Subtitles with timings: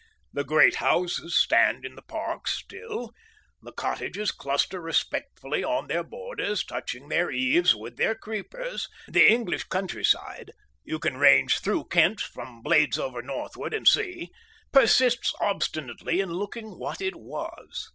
[0.33, 3.11] The great houses stand in the parks still,
[3.61, 9.65] the cottages cluster respectfully on their borders, touching their eaves with their creepers, the English
[9.65, 14.31] countryside—you can range through Kent from Bladesover northward and see
[14.71, 17.87] persists obstinately in looking what it was.